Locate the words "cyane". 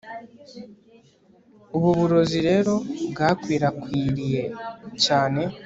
5.05-5.41